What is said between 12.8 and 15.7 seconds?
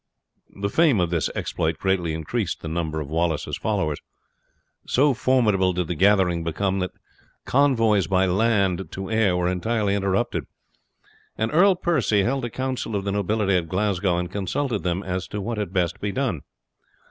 of the nobility at Glasgow, and consulted them as to what